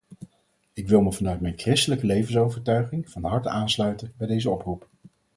Ik 0.73 0.87
wil 0.87 1.01
me 1.01 1.11
vanuit 1.13 1.41
mijn 1.41 1.57
christelijke 1.57 2.05
levensovertuiging 2.05 3.09
van 3.09 3.23
harte 3.23 3.49
aansluiten 3.49 4.13
bij 4.17 4.27
deze 4.27 4.49
oproep. 4.49 4.87